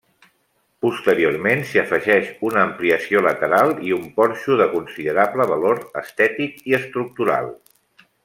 [0.83, 7.55] Posteriorment s'hi afegeix una ampliació lateral i un porxo de considerable valor estètic i estructural.